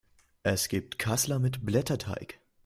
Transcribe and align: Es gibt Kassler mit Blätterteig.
Es 0.41 0.67
gibt 0.67 0.97
Kassler 0.97 1.37
mit 1.37 1.63
Blätterteig. 1.63 2.39